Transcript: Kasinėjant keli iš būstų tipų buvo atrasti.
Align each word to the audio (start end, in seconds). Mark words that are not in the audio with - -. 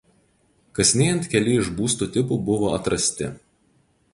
Kasinėjant 0.77 1.27
keli 1.33 1.53
iš 1.65 1.69
būstų 1.81 2.09
tipų 2.17 2.41
buvo 2.51 2.73
atrasti. 2.79 3.29